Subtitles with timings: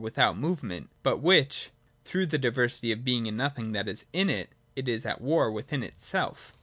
[0.01, 1.69] 167 without movement, but which,
[2.05, 5.83] through the diversity of Being and Nothing that is in it, is at war within
[5.83, 6.53] itself.